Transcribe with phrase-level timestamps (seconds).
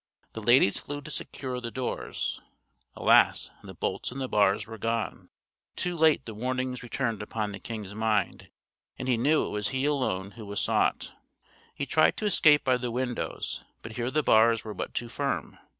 [0.33, 2.41] The ladies flew to secure the doors.
[2.95, 3.51] Alas!
[3.61, 5.29] the bolts and bars were gone!
[5.75, 8.49] Too late the warnings returned upon the king's mind,
[8.97, 11.11] and he knew it was he alone who was sought.
[11.75, 15.59] He tried to escape by the windows, but here the bars were but too firm.